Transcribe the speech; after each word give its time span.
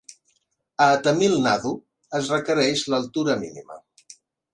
A 0.85 0.85
Tamil 1.07 1.35
Nadu 1.43 1.73
es 2.19 2.31
requereix 2.37 2.81
l'altura 2.95 3.37
mínima. 3.43 3.79